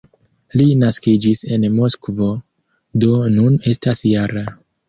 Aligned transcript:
Li 0.59 0.63
naskiĝis 0.83 1.43
en 1.57 1.67
Moskvo, 1.75 2.31
do 3.05 3.13
nun 3.37 3.63
estas 3.75 4.05
-jara. 4.09 4.49